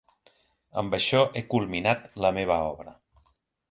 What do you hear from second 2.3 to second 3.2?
meva obra.